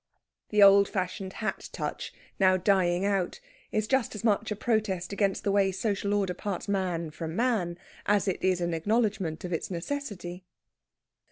The 0.49 0.63
old 0.63 0.89
fashioned 0.89 1.33
hat 1.45 1.69
touch, 1.71 2.11
now 2.39 2.57
dying 2.57 3.05
out, 3.05 3.39
is 3.71 3.85
just 3.85 4.15
as 4.15 4.23
much 4.23 4.49
a 4.49 4.55
protest 4.55 5.13
against 5.13 5.43
the 5.43 5.51
way 5.51 5.71
social 5.71 6.15
order 6.15 6.33
parts 6.33 6.67
man 6.67 7.11
from 7.11 7.35
man 7.35 7.77
as 8.07 8.27
it 8.27 8.43
is 8.43 8.61
an 8.61 8.73
acknowledgment 8.73 9.45
of 9.45 9.53
its 9.53 9.69
necessity. 9.69 10.43